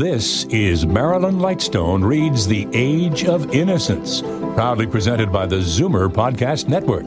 [0.00, 6.68] This is Marilyn Lightstone Reads The Age of Innocence, proudly presented by the Zoomer Podcast
[6.68, 7.04] Network.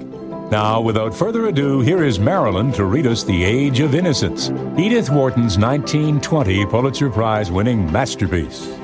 [0.51, 5.09] Now, without further ado, here is Marilyn to read us The Age of Innocence, Edith
[5.09, 8.77] Wharton's 1920 Pulitzer Prize winning masterpiece.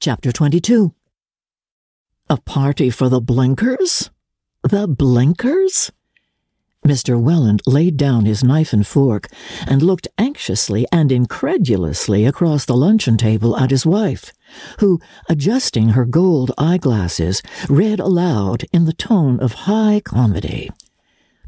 [0.00, 0.92] Chapter 22
[2.28, 4.10] A party for the Blenkers?
[4.64, 5.92] The Blenkers?
[6.86, 7.18] Mr.
[7.18, 9.28] Welland laid down his knife and fork
[9.66, 14.32] and looked anxiously and incredulously across the luncheon table at his wife,
[14.80, 20.70] who, adjusting her gold eyeglasses, read aloud in the tone of high comedy.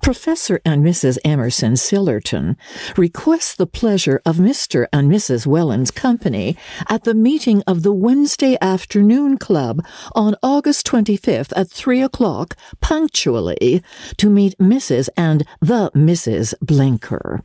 [0.03, 1.19] Professor and Mrs.
[1.25, 2.57] Emerson Sillerton
[2.97, 4.87] request the pleasure of Mr.
[4.93, 5.47] and Mrs.
[5.47, 6.57] Welland's company
[6.89, 13.83] at the meeting of the Wednesday Afternoon Club on August 25th at 3 o'clock, punctually,
[14.17, 15.09] to meet Mrs.
[15.17, 16.55] and the Mrs.
[16.65, 17.43] Blenker.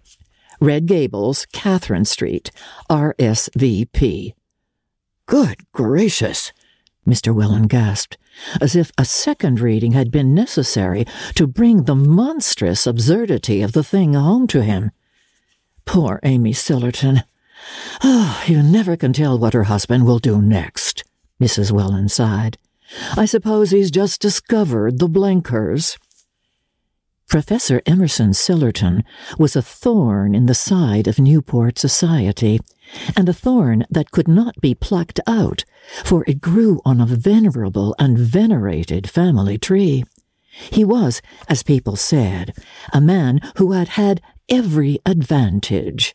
[0.60, 2.52] Red Gables, Catherine Street,
[2.90, 4.34] RSVP.
[5.26, 6.52] Good gracious!
[7.08, 7.34] Mr.
[7.34, 8.18] Welland gasped
[8.60, 13.84] as if a second reading had been necessary to bring the monstrous absurdity of the
[13.84, 14.92] thing home to him.
[15.86, 17.24] Poor Amy Sillerton.
[18.04, 21.04] Oh, you never can tell what her husband will do next,
[21.40, 21.72] Mrs.
[21.72, 22.58] Welland sighed.
[23.16, 25.98] I suppose he's just discovered the Blenkers.
[27.32, 29.06] Professor Emerson Sillerton
[29.40, 32.60] was a thorn in the side of Newport society,
[33.16, 35.64] and a thorn that could not be plucked out,
[36.04, 40.04] for it grew on a venerable and venerated family tree.
[40.72, 42.54] He was, as people said,
[42.92, 46.14] a man who had had every advantage.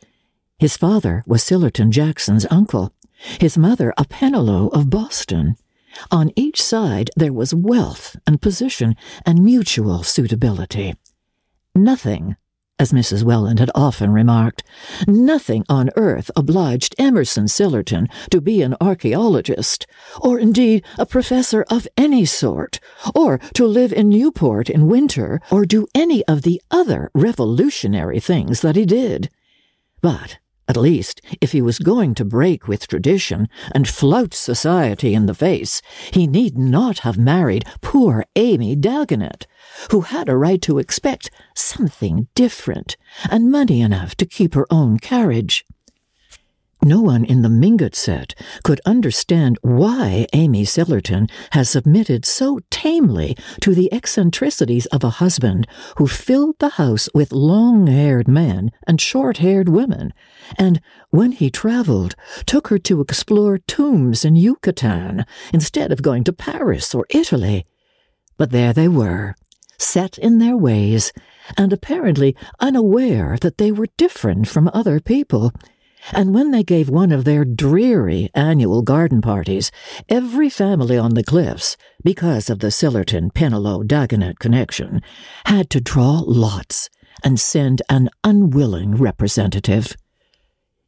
[0.58, 2.92] His father was Sillerton Jackson's uncle,
[3.40, 5.56] his mother a Pennilow of Boston.
[6.10, 10.94] On each side there was wealth and position and mutual suitability.
[11.76, 12.36] Nothing,
[12.78, 13.22] as Mrs.
[13.22, 14.62] Welland had often remarked,
[15.06, 19.86] nothing on earth obliged Emerson Sillerton to be an archaeologist,
[20.18, 22.80] or indeed a professor of any sort,
[23.14, 28.62] or to live in Newport in winter, or do any of the other revolutionary things
[28.62, 29.28] that he did.
[30.00, 30.38] But
[30.68, 35.34] at least, if he was going to break with tradition and flout society in the
[35.34, 39.46] face, he need not have married poor Amy Dagonet,
[39.90, 42.96] who had a right to expect something different
[43.30, 45.64] and money enough to keep her own carriage.
[46.86, 53.36] No one in the Mingott set could understand why Amy Sillerton has submitted so tamely
[53.60, 55.66] to the eccentricities of a husband
[55.96, 60.12] who filled the house with long haired men and short haired women,
[60.56, 60.80] and,
[61.10, 62.14] when he traveled,
[62.46, 67.64] took her to explore tombs in Yucatan instead of going to Paris or Italy.
[68.36, 69.34] But there they were,
[69.76, 71.12] set in their ways,
[71.56, 75.52] and apparently unaware that they were different from other people
[76.12, 79.70] and when they gave one of their dreary annual garden parties,
[80.08, 85.02] every family on the cliffs, because of the Sillerton Pennilow Dagonet connection,
[85.46, 86.88] had to draw lots
[87.24, 89.96] and send an unwilling representative.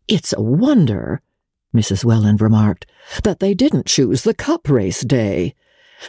[0.07, 1.23] It's a wonder,
[1.75, 2.05] Mrs.
[2.05, 2.87] Welland remarked,
[3.25, 5.55] that they didn't choose the cup race day.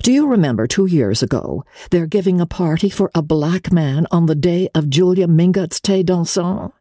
[0.03, 4.28] Do you remember two years ago, they're giving a party for a black man on
[4.28, 6.72] the day of Julia Mingott's Te Dansant?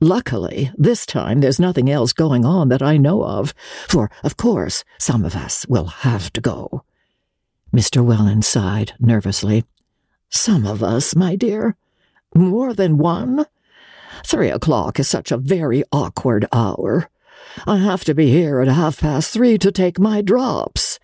[0.00, 3.54] Luckily, this time there's nothing else going on that I know of,
[3.88, 6.84] for, of course, some of us will have to go.
[7.74, 8.04] Mr.
[8.04, 9.64] Welland sighed nervously.
[10.28, 11.76] Some of us, my dear?
[12.34, 13.46] More than one?
[14.22, 17.08] Three o'clock is such a very awkward hour.
[17.64, 20.98] I have to be here at half past three to take my drops.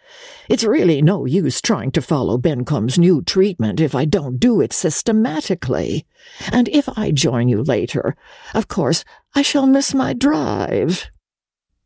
[0.48, 4.72] It's really no use trying to follow Bencomb's new treatment if I don't do it
[4.72, 6.06] systematically.
[6.50, 8.16] And if I join you later,
[8.54, 9.04] of course,
[9.34, 11.06] I shall miss my drive.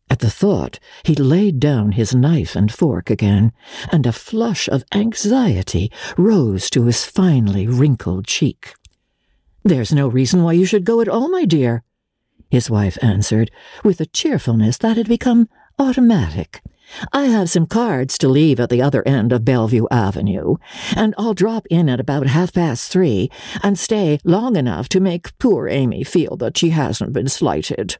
[0.08, 3.52] At the thought, he laid down his knife and fork again,
[3.90, 8.74] and a flush of anxiety rose to his finely wrinkled cheek.
[9.64, 11.82] There's no reason why you should go at all, my dear,
[12.50, 13.50] his wife answered,
[13.84, 15.48] with a cheerfulness that had become
[15.78, 16.62] automatic.
[17.12, 20.56] I have some cards to leave at the other end of Bellevue Avenue,
[20.94, 23.30] and I'll drop in at about half past three
[23.62, 27.98] and stay long enough to make poor Amy feel that she hasn't been slighted.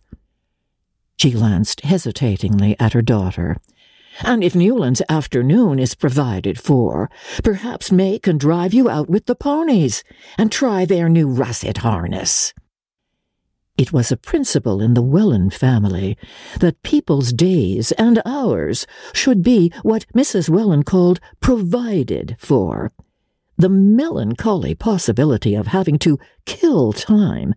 [1.16, 3.56] She glanced hesitatingly at her daughter.
[4.22, 7.10] And if Newland's afternoon is provided for,
[7.42, 10.04] perhaps May can drive you out with the ponies
[10.38, 12.54] and try their new russet harness.
[13.76, 16.16] It was a principle in the Welland family
[16.60, 20.48] that people's days and hours should be what Mrs.
[20.48, 22.92] Welland called provided for.
[23.58, 27.54] The melancholy possibility of having to kill time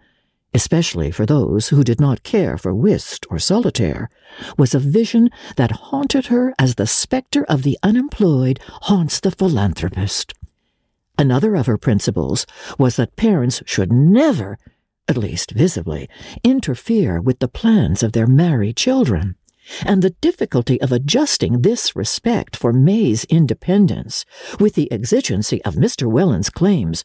[0.54, 4.10] especially for those who did not care for whist or solitaire,
[4.57, 10.33] was a vision that haunted her as the spectre of the unemployed haunts the philanthropist.
[11.18, 12.45] Another of her principles
[12.77, 14.57] was that parents should never,
[15.10, 16.08] at least visibly,
[16.44, 19.36] interfere with the plans of their married children
[19.84, 24.24] and the difficulty of adjusting this respect for May's independence
[24.60, 26.10] with the exigency of Mr.
[26.10, 27.04] Welland's claims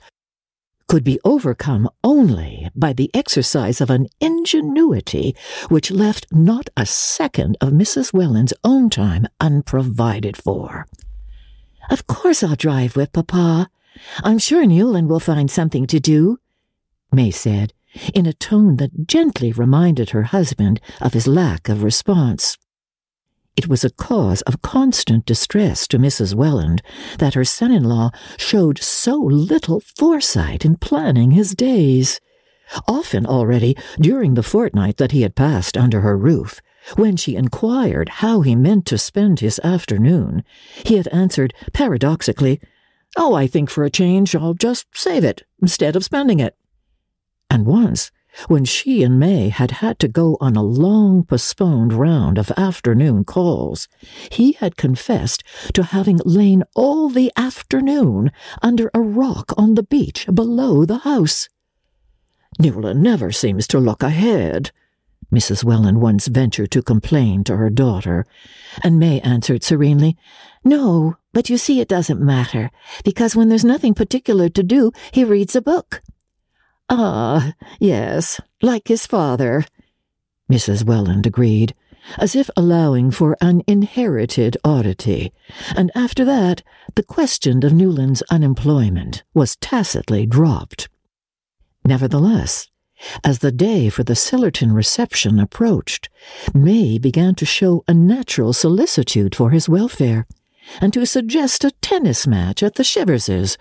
[0.86, 5.34] could be overcome only by the exercise of an ingenuity
[5.68, 8.12] which left not a second of Mrs.
[8.12, 10.86] Welland's own time unprovided for.
[11.90, 13.70] Of course I'll drive with Papa.
[14.22, 16.38] I'm sure Newland will find something to do,
[17.10, 17.72] May said,
[18.14, 22.56] in a tone that gently reminded her husband of his lack of response.
[23.56, 26.34] It was a cause of constant distress to Mrs.
[26.34, 26.82] Welland
[27.18, 32.20] that her son in law showed so little foresight in planning his days.
[32.88, 36.60] Often already, during the fortnight that he had passed under her roof,
[36.96, 40.42] when she inquired how he meant to spend his afternoon,
[40.84, 42.60] he had answered paradoxically,
[43.16, 46.56] Oh, I think for a change I'll just save it instead of spending it.
[47.54, 48.10] And once,
[48.48, 53.22] when she and May had had to go on a long postponed round of afternoon
[53.22, 53.86] calls,
[54.28, 60.26] he had confessed to having lain all the afternoon under a rock on the beach
[60.34, 61.48] below the house.
[62.58, 64.72] Newland never seems to look ahead,
[65.32, 65.62] Mrs.
[65.62, 68.26] Welland once ventured to complain to her daughter,
[68.82, 70.16] and May answered serenely,
[70.64, 72.72] No, but you see it doesn't matter,
[73.04, 76.02] because when there's nothing particular to do, he reads a book.
[76.88, 79.64] Ah, yes, like his father,
[80.50, 80.84] Mrs.
[80.84, 81.74] Welland agreed,
[82.18, 85.32] as if allowing for an inherited oddity,
[85.74, 86.62] and after that
[86.94, 90.88] the question of Newland's unemployment was tacitly dropped.
[91.86, 92.68] Nevertheless,
[93.24, 96.08] as the day for the Sillerton reception approached,
[96.54, 100.26] May began to show a natural solicitude for his welfare,
[100.80, 103.56] and to suggest a tennis match at the Chiverses,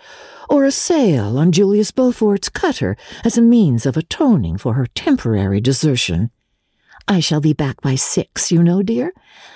[0.50, 5.62] or a sail on Julius Beaufort's cutter as a means of atoning for her temporary
[5.62, 6.32] desertion.
[7.08, 9.14] I shall be back by six, you know, dear.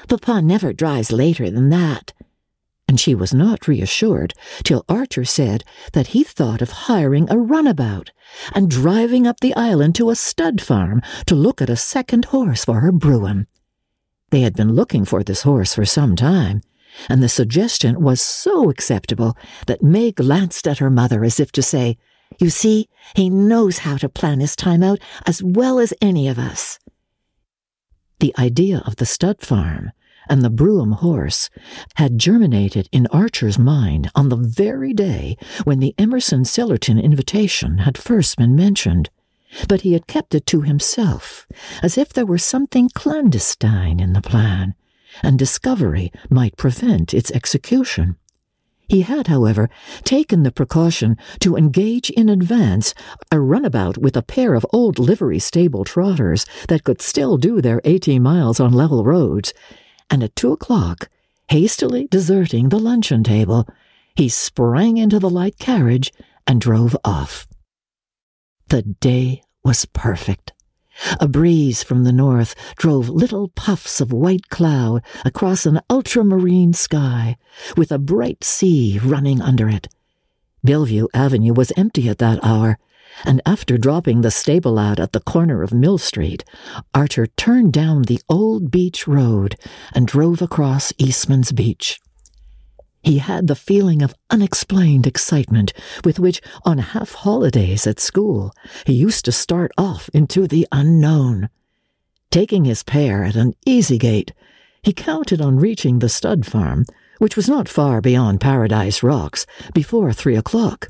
[0.08, 2.14] Papa never drives later than that.
[2.90, 4.34] And she was not reassured
[4.64, 8.12] till Archer said that he thought of hiring a runabout
[8.54, 12.64] and driving up the island to a stud farm to look at a second horse
[12.64, 13.48] for her brougham.
[14.30, 16.62] They had been looking for this horse for some time,
[17.10, 21.62] and the suggestion was so acceptable that May glanced at her mother as if to
[21.62, 21.98] say,
[22.40, 26.38] You see, he knows how to plan his time out as well as any of
[26.40, 26.80] us.
[28.20, 29.92] The idea of the stud farm
[30.30, 31.50] and the Brougham horse
[31.96, 37.98] had germinated in Archer's mind on the very day when the Emerson Sillerton invitation had
[37.98, 39.10] first been mentioned,
[39.68, 41.48] but he had kept it to himself,
[41.82, 44.76] as if there were something clandestine in the plan,
[45.24, 48.16] and discovery might prevent its execution.
[48.90, 49.70] He had, however,
[50.04, 52.94] taken the precaution to engage in advance
[53.32, 57.82] a runabout with a pair of old livery stable trotters that could still do their
[57.84, 59.54] eighty miles on level roads,
[60.10, 61.10] and at two o'clock,
[61.50, 63.68] hastily deserting the luncheon table,
[64.16, 66.14] he sprang into the light carriage
[66.48, 67.46] and drove off.
[68.70, 70.54] The day was perfect.
[71.20, 77.38] A breeze from the north drove little puffs of white cloud across an ultramarine sky,
[77.76, 79.88] with a bright sea running under it.
[80.64, 82.78] Bellevue Avenue was empty at that hour,
[83.26, 86.44] and after dropping the stable out at the corner of Mill Street,
[86.94, 89.56] Archer turned down the old beach road
[89.94, 92.00] and drove across Eastman's Beach.
[93.04, 95.74] He had the feeling of unexplained excitement
[96.04, 98.54] with which, on half holidays at school,
[98.86, 101.50] he used to start off into the unknown.
[102.32, 104.34] Taking his pair at an easy gait,
[104.82, 106.86] he counted on reaching the stud farm,
[107.20, 110.88] which was not far beyond Paradise Rocks, before three o'clock,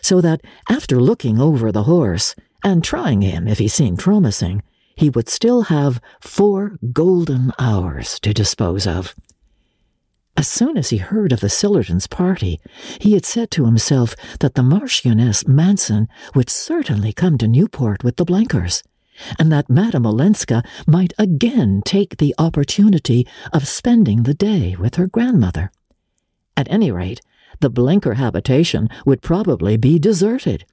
[0.00, 4.62] so that after looking over the horse and trying him if he seemed promising,
[4.94, 9.14] he would still have four golden hours to dispose of.
[10.38, 12.60] As soon as he heard of the Sillertons' party,
[13.00, 18.16] he had said to himself that the Marchioness Manson would certainly come to Newport with
[18.16, 18.82] the Blenkers,
[19.38, 25.06] and that Madame Olenska might again take the opportunity of spending the day with her
[25.06, 25.72] grandmother.
[26.54, 27.22] At any rate,
[27.60, 30.66] the Blenker habitation would probably be deserted,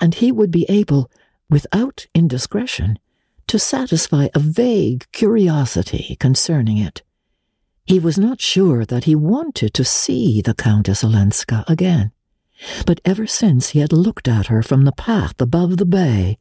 [0.00, 1.08] and he would be able,
[1.48, 2.98] without indiscretion,
[3.46, 7.02] to satisfy a vague curiosity concerning it.
[7.86, 12.12] He was not sure that he wanted to see the Countess Olenska again,
[12.86, 16.38] but ever since he had looked at her from the path above the bay,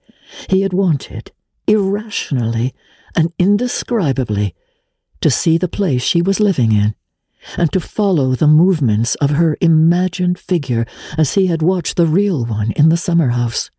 [0.50, 1.32] he had wanted,
[1.68, 2.74] irrationally
[3.16, 4.56] and indescribably,
[5.20, 6.96] to see the place she was living in,
[7.58, 10.86] and to follow the movements of her imagined figure
[11.18, 13.70] as he had watched the real one in the summer house.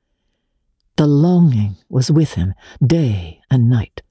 [0.97, 2.55] The longing was with him
[2.85, 4.03] day and night,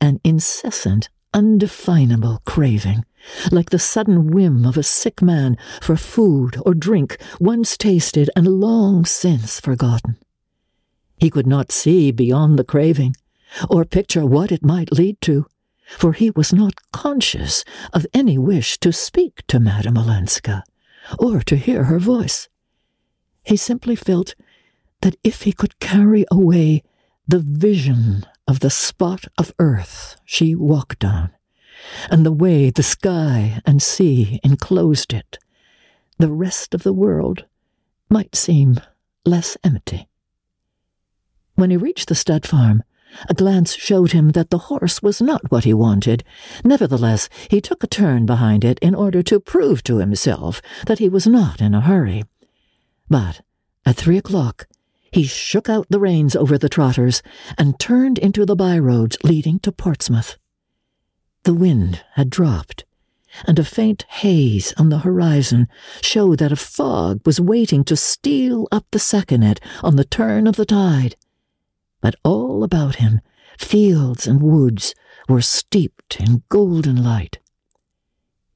[0.00, 3.04] an incessant, undefinable craving,
[3.50, 8.46] like the sudden whim of a sick man for food or drink once tasted and
[8.46, 10.16] long since forgotten.
[11.18, 13.14] He could not see beyond the craving,
[13.68, 15.46] or picture what it might lead to,
[15.98, 20.64] for he was not conscious of any wish to speak to Madame Olenska,
[21.18, 22.48] or to hear her voice.
[23.44, 24.34] He simply felt
[25.02, 26.82] that if he could carry away
[27.32, 31.30] the vision of the spot of earth she walked on,
[32.10, 35.38] and the way the sky and sea enclosed it,
[36.18, 37.46] the rest of the world
[38.10, 38.78] might seem
[39.24, 40.06] less empty.
[41.54, 42.82] When he reached the stud farm,
[43.30, 46.24] a glance showed him that the horse was not what he wanted.
[46.62, 51.08] Nevertheless, he took a turn behind it in order to prove to himself that he
[51.08, 52.24] was not in a hurry.
[53.08, 53.40] But
[53.86, 54.66] at three o'clock,
[55.12, 57.22] he shook out the reins over the trotters
[57.58, 60.38] and turned into the byroads leading to Portsmouth.
[61.44, 62.84] The wind had dropped,
[63.46, 65.68] and a faint haze on the horizon
[66.00, 70.56] showed that a fog was waiting to steal up the Saconet on the turn of
[70.56, 71.16] the tide.
[72.00, 73.20] But all about him,
[73.58, 74.94] fields and woods
[75.28, 77.38] were steeped in golden light.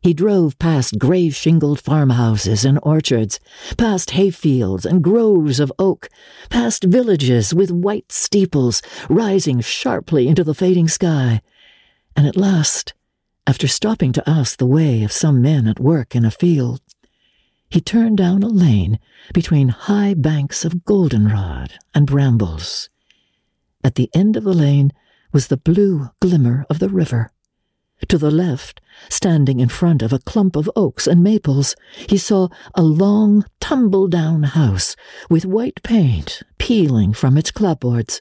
[0.06, 3.40] He drove past grey shingled farmhouses and orchards,
[3.76, 6.08] past hayfields and groves of oak,
[6.48, 11.42] past villages with white steeples rising sharply into the fading sky,
[12.14, 12.94] and at last,
[13.48, 16.80] after stopping to ask the way of some men at work in a field,
[17.68, 19.00] he turned down a lane
[19.34, 22.88] between high banks of goldenrod and brambles.
[23.82, 24.92] At the end of the lane
[25.32, 27.32] was the blue glimmer of the river.
[28.08, 31.74] To the left, standing in front of a clump of oaks and maples,
[32.08, 34.94] he saw a long, tumble down house
[35.28, 38.20] with white paint peeling from its clapboards.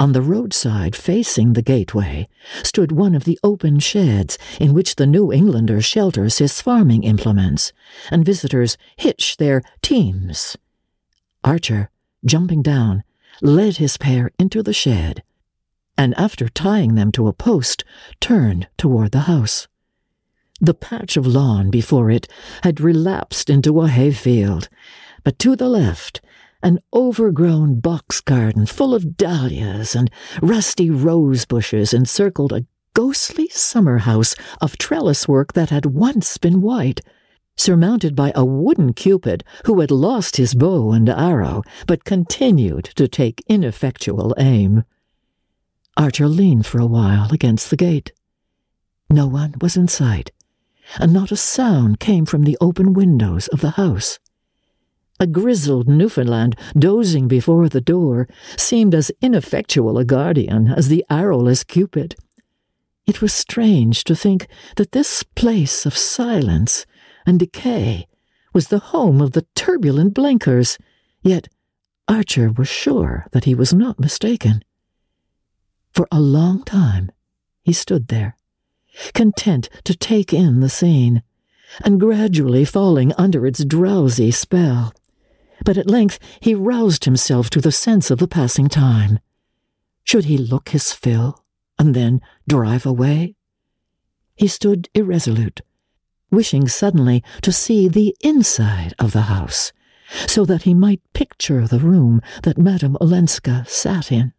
[0.00, 2.28] On the roadside facing the gateway
[2.62, 7.72] stood one of the open sheds in which the New Englander shelters his farming implements,
[8.10, 10.56] and visitors hitch their teams.
[11.42, 11.90] Archer,
[12.24, 13.02] jumping down,
[13.42, 15.22] led his pair into the shed
[15.98, 17.82] and after tying them to a post,
[18.20, 19.66] turned toward the house.
[20.60, 22.28] The patch of lawn before it
[22.62, 24.68] had relapsed into a hayfield,
[25.24, 26.20] but to the left,
[26.62, 32.64] an overgrown box garden full of dahlias and rusty rose bushes encircled a
[32.94, 37.00] ghostly summer house of trellis work that had once been white,
[37.56, 43.08] surmounted by a wooden cupid who had lost his bow and arrow, but continued to
[43.08, 44.84] take ineffectual aim.
[45.98, 48.12] Archer leaned for a while against the gate.
[49.10, 50.30] No one was in sight,
[50.96, 54.20] and not a sound came from the open windows of the house.
[55.18, 61.64] A grizzled Newfoundland dozing before the door seemed as ineffectual a guardian as the arrowless
[61.64, 62.14] Cupid.
[63.04, 66.86] It was strange to think that this place of silence
[67.26, 68.06] and decay
[68.54, 70.78] was the home of the turbulent Blenkers,
[71.22, 71.48] yet
[72.06, 74.62] Archer was sure that he was not mistaken.
[75.92, 77.10] For a long time
[77.62, 78.36] he stood there,
[79.14, 81.22] content to take in the scene,
[81.84, 84.94] and gradually falling under its drowsy spell.
[85.64, 89.18] But at length he roused himself to the sense of the passing time.
[90.04, 91.44] Should he look his fill
[91.78, 93.34] and then drive away?
[94.36, 95.60] He stood irresolute,
[96.30, 99.72] wishing suddenly to see the inside of the house,
[100.26, 104.32] so that he might picture the room that Madame Olenska sat in.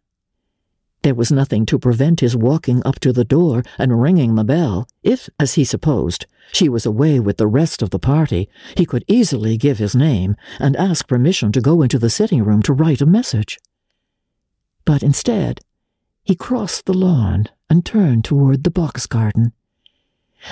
[1.02, 4.86] There was nothing to prevent his walking up to the door and ringing the bell.
[5.02, 9.04] If, as he supposed, she was away with the rest of the party, he could
[9.08, 13.00] easily give his name and ask permission to go into the sitting room to write
[13.00, 13.58] a message.
[14.84, 15.60] But instead,
[16.22, 19.52] he crossed the lawn and turned toward the box garden.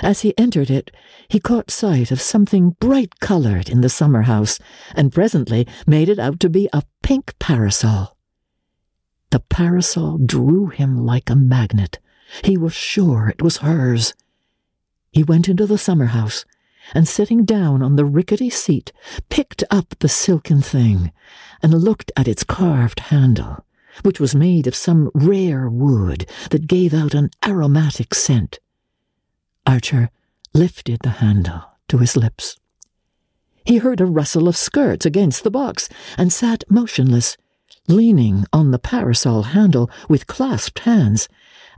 [0.01, 0.91] As he entered it,
[1.27, 4.59] he caught sight of something bright colored in the summer house,
[4.95, 8.15] and presently made it out to be a pink parasol.
[9.31, 11.99] The parasol drew him like a magnet.
[12.43, 14.13] He was sure it was hers.
[15.11, 16.45] He went into the summer house,
[16.95, 18.91] and sitting down on the rickety seat,
[19.29, 21.11] picked up the silken thing,
[21.61, 23.65] and looked at its carved handle,
[24.03, 28.59] which was made of some rare wood that gave out an aromatic scent.
[29.67, 30.09] Archer
[30.53, 32.57] lifted the handle to his lips.
[33.65, 37.37] He heard a rustle of skirts against the box, and sat motionless,
[37.89, 41.27] leaning on the parasol handle with clasped hands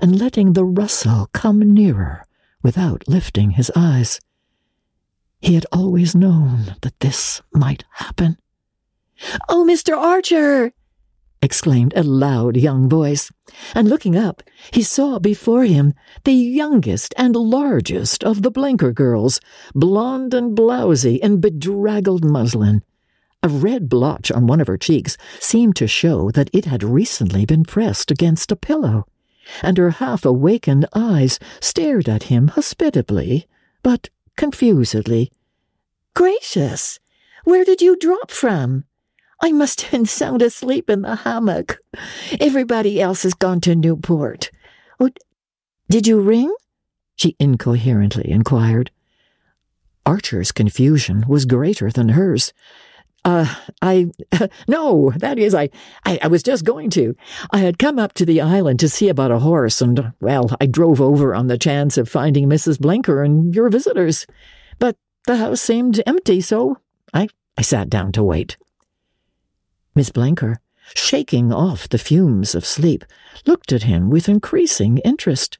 [0.01, 2.25] and letting the rustle come nearer
[2.62, 4.20] without lifting his eyes.
[5.39, 8.38] He had always known that this might happen.
[9.50, 9.98] Oh, Mr.
[9.98, 10.74] Archer!
[11.41, 13.32] exclaimed a loud young voice,
[13.74, 19.39] and looking up, he saw before him the youngest and largest of the Blenker girls,
[19.74, 22.84] blonde and blousy in bedraggled muslin.
[23.43, 27.45] A red blotch on one of her cheeks seemed to show that it had recently
[27.45, 29.07] been pressed against a pillow,
[29.63, 33.48] and her half awakened eyes stared at him hospitably,
[33.81, 35.31] but confusedly.
[36.13, 37.00] Gracious!
[37.43, 38.86] Where did you drop from?
[39.41, 41.79] I must have been sound asleep in the hammock.
[42.39, 44.51] Everybody else has gone to Newport.
[44.98, 45.17] What?
[45.89, 46.53] Did you ring?
[47.15, 48.91] She incoherently inquired.
[50.05, 52.53] Archer's confusion was greater than hers.
[53.24, 54.08] Uh, I,
[54.68, 55.70] no, that is, I,
[56.06, 57.16] I, I was just going to.
[57.51, 60.66] I had come up to the island to see about a horse, and, well, I
[60.66, 62.78] drove over on the chance of finding Mrs.
[62.78, 64.25] Blenker and your visitors.
[64.80, 64.98] But
[65.28, 66.78] the house seemed empty, so
[67.13, 68.58] I, I sat down to wait.
[69.94, 70.58] Miss Blenker,
[70.96, 73.06] shaking off the fumes of sleep,
[73.46, 75.60] looked at him with increasing interest.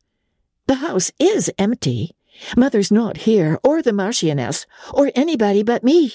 [0.68, 2.16] The house is empty.
[2.58, 6.14] Mother's not here, or the Marchioness, or anybody but me.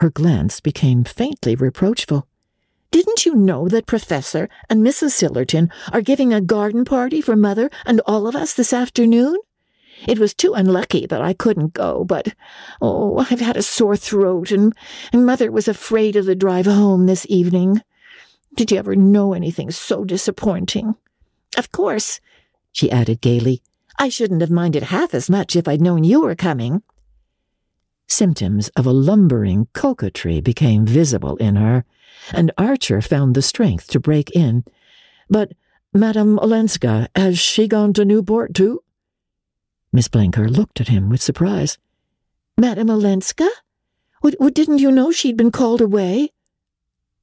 [0.00, 2.26] Her glance became faintly reproachful.
[2.90, 5.10] Didn't you know that Professor and Mrs.
[5.10, 9.36] Sillerton are giving a garden party for Mother and all of us this afternoon?
[10.08, 12.34] It was too unlucky that I couldn't go, but
[12.80, 14.74] oh, I've had a sore throat, and,
[15.12, 17.82] and Mother was afraid of the drive home this evening.
[18.56, 20.94] Did you ever know anything so disappointing?
[21.58, 22.20] Of course,
[22.72, 23.62] she added gaily,
[23.98, 26.82] I shouldn't have minded half as much if I'd known you were coming.
[28.10, 31.84] Symptoms of a lumbering coquetry became visible in her,
[32.32, 34.64] and Archer found the strength to break in.
[35.30, 35.52] But
[35.94, 38.82] Madame Olenska, has she gone to Newport too?
[39.92, 41.78] Miss Blenker looked at him with surprise.
[42.58, 43.48] Madame Olenska?
[44.22, 46.30] What, didn't you know she'd been called away?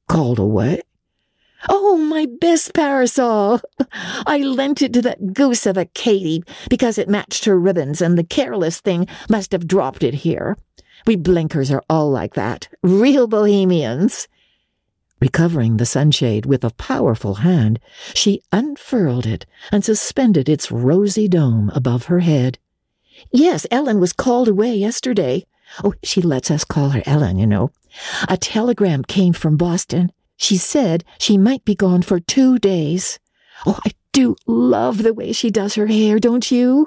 [0.08, 0.84] Called away?
[1.68, 3.60] Oh, my best parasol!
[4.26, 8.18] I lent it to that goose of a Katy because it matched her ribbons, and
[8.18, 10.56] the careless thing must have dropped it here.
[11.08, 14.28] We Blenkers are all like that, real bohemians.
[15.22, 17.80] Recovering the sunshade with a powerful hand,
[18.14, 22.60] she unfurled it and suspended its rosy dome above her head.
[23.32, 25.46] Yes, Ellen was called away yesterday.
[25.82, 27.72] Oh, she lets us call her Ellen, you know.
[28.28, 30.12] A telegram came from Boston.
[30.36, 33.18] She said she might be gone for two days.
[33.66, 36.86] Oh, I do love the way she does her hair, don't you?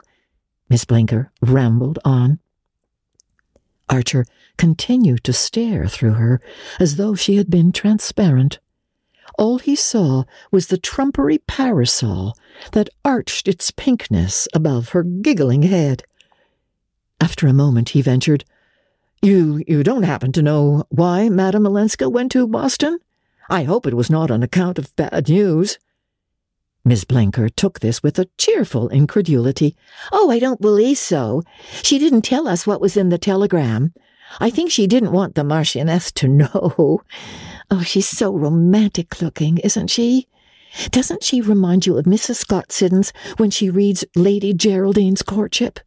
[0.68, 2.38] Miss Blenker rambled on.
[3.90, 4.24] Archer
[4.56, 6.40] continued to stare through her
[6.78, 8.60] as though she had been transparent.
[9.36, 12.36] All he saw was the trumpery parasol
[12.72, 16.04] that arched its pinkness above her giggling head.
[17.20, 18.44] After a moment, he ventured,
[19.22, 22.98] You you don't happen to know why Madame Olenska went to Boston?
[23.48, 25.78] I hope it was not on account of bad news.
[26.84, 29.76] Miss Blenker took this with a cheerful incredulity.
[30.12, 31.42] Oh, I don't believe so.
[31.82, 33.92] She didn't tell us what was in the telegram.
[34.38, 37.02] I think she didn't want the Marchioness to know.
[37.72, 40.26] Oh, she's so romantic looking, isn't she?
[40.90, 42.34] Doesn't she remind you of Mrs.
[42.34, 45.78] Scott Siddons when she reads Lady Geraldine's courtship?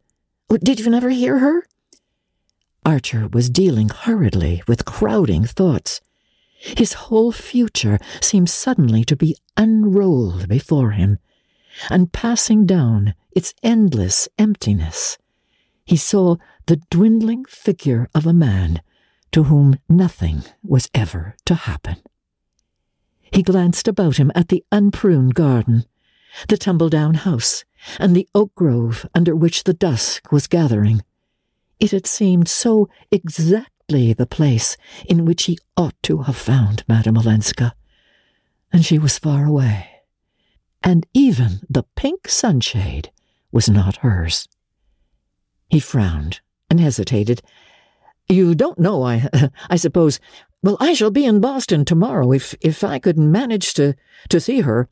[0.48, 1.66] Did you never hear her?
[2.86, 6.00] Archer was dealing hurriedly with crowding thoughts.
[6.76, 11.18] His whole future seemed suddenly to be unrolled before him,
[11.90, 15.18] and passing down its endless emptiness,
[15.84, 18.80] he saw the dwindling figure of a man
[19.32, 21.96] to whom nothing was ever to happen.
[23.20, 25.84] He glanced about him at the unpruned garden,
[26.48, 27.64] the tumble-down house,
[27.98, 31.02] and the oak grove under which the dusk was gathering.
[31.80, 36.84] It had seemed so exact exactly the place in which he ought to have found
[36.88, 37.72] Madame Olenska.
[38.72, 39.88] And she was far away.
[40.82, 43.10] And even the pink sunshade
[43.52, 44.48] was not hers.
[45.68, 47.42] He frowned and hesitated.
[48.28, 49.28] You don't know, I,
[49.70, 50.18] I suppose.
[50.62, 53.94] Well, I shall be in Boston tomorrow if, if I could manage to,
[54.30, 54.88] to see her.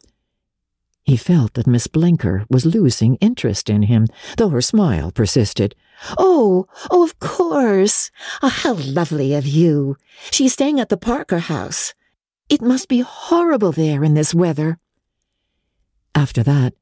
[1.05, 5.75] He felt that Miss Blenker was losing interest in him, though her smile persisted.
[6.17, 8.11] Oh, oh, of course.
[8.43, 9.97] Oh, how lovely of you.
[10.31, 11.95] She's staying at the Parker house.
[12.49, 14.79] It must be horrible there in this weather.
[16.15, 16.75] After that,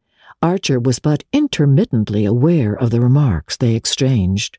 [0.42, 4.58] Archer was but intermittently aware of the remarks they exchanged.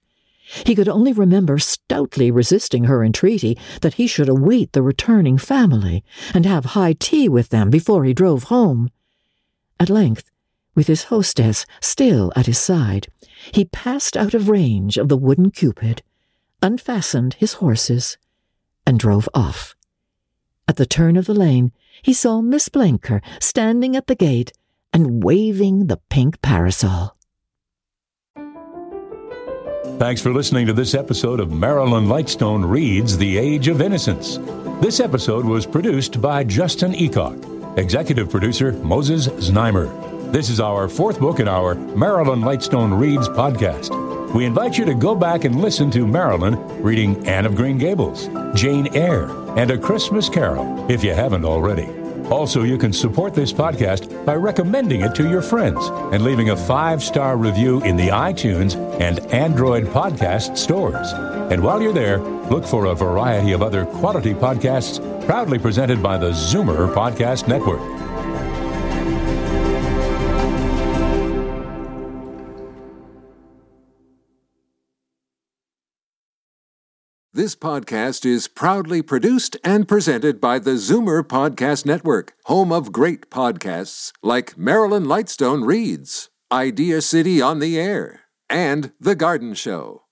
[0.65, 6.03] He could only remember stoutly resisting her entreaty that he should await the returning family
[6.33, 8.89] and have high tea with them before he drove home.
[9.81, 10.29] At length,
[10.75, 13.07] with his hostess still at his side,
[13.51, 16.03] he passed out of range of the wooden cupid,
[16.61, 18.19] unfastened his horses,
[18.85, 19.75] and drove off.
[20.67, 21.71] At the turn of the lane,
[22.03, 24.53] he saw Miss Blenker standing at the gate
[24.93, 27.17] and waving the pink parasol.
[29.97, 34.37] Thanks for listening to this episode of Marilyn Lightstone Reads The Age of Innocence.
[34.79, 40.31] This episode was produced by Justin Eacock, executive producer Moses Znaimer.
[40.31, 44.33] This is our fourth book in our Marilyn Lightstone Reads podcast.
[44.33, 48.29] We invite you to go back and listen to Marilyn reading Anne of Green Gables,
[48.55, 51.89] Jane Eyre, and A Christmas Carol if you haven't already.
[52.29, 56.55] Also, you can support this podcast by recommending it to your friends and leaving a
[56.55, 61.13] five star review in the iTunes and Android podcast stores.
[61.51, 66.17] And while you're there, look for a variety of other quality podcasts proudly presented by
[66.17, 67.81] the Zoomer Podcast Network.
[77.33, 83.29] This podcast is proudly produced and presented by the Zoomer Podcast Network, home of great
[83.29, 90.03] podcasts like Marilyn Lightstone Reads, Idea City on the Air, and The Garden Show.